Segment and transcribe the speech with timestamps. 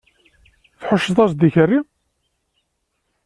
[0.79, 1.79] Tḥucceḍ-as-d i ikerri?